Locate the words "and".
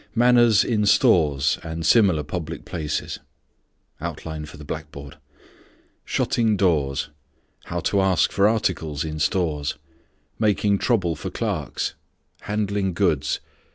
1.63-1.85